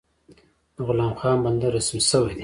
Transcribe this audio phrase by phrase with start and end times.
[0.75, 2.39] د غلام خان بندر رسمي شوی دی؟